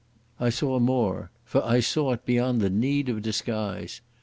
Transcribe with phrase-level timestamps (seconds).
[0.39, 4.01] I saw more, for I saw it beyond the need of disguise.